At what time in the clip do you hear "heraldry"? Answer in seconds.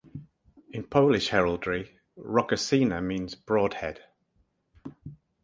1.29-1.99